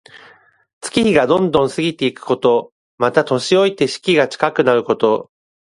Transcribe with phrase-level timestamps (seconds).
[0.79, 2.73] 月日がどんどん過ぎていくこと。
[2.97, 5.29] また、年老いて死期が近くなること。